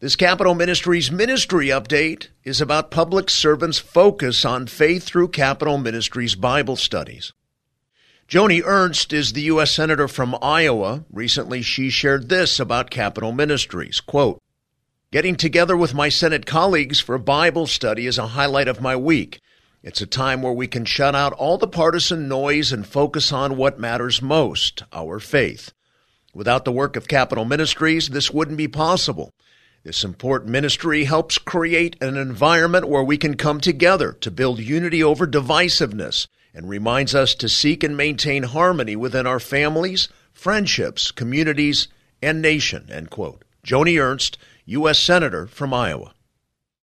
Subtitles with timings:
[0.00, 6.34] This Capitol Ministries ministry update is about public servants' focus on faith through Capitol Ministries
[6.34, 7.34] Bible studies.
[8.26, 9.72] Joni Ernst is the U.S.
[9.72, 11.04] Senator from Iowa.
[11.12, 14.00] Recently, she shared this about Capitol Ministries.
[14.00, 14.40] Quote,
[15.12, 19.38] Getting together with my Senate colleagues for Bible study is a highlight of my week.
[19.82, 23.58] It's a time where we can shut out all the partisan noise and focus on
[23.58, 25.74] what matters most, our faith.
[26.32, 29.34] Without the work of Capitol Ministries, this wouldn't be possible.
[29.82, 35.02] This important ministry helps create an environment where we can come together to build unity
[35.02, 41.88] over divisiveness and reminds us to seek and maintain harmony within our families, friendships, communities,
[42.20, 42.88] and nation.
[42.90, 43.42] End quote.
[43.64, 44.98] Joni Ernst, U.S.
[44.98, 46.12] Senator from Iowa.